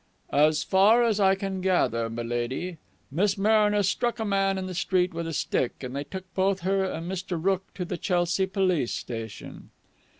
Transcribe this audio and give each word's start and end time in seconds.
"As 0.33 0.63
far 0.63 1.03
as 1.03 1.19
I 1.19 1.35
can 1.35 1.61
gather, 1.61 2.09
m'lady, 2.09 2.77
Miss 3.11 3.37
Mariner 3.37 3.83
struck 3.83 4.17
a 4.17 4.25
man 4.25 4.57
in 4.57 4.65
the 4.65 4.73
street 4.73 5.13
with 5.13 5.27
a 5.27 5.31
stick, 5.31 5.83
and 5.83 5.95
they 5.95 6.05
took 6.05 6.25
both 6.33 6.61
her 6.61 6.83
and 6.83 7.07
Mr. 7.07 7.37
Rooke 7.39 7.71
to 7.75 7.85
the 7.85 7.97
Chelsea 7.99 8.47
Police 8.47 8.93
Station." 8.93 9.69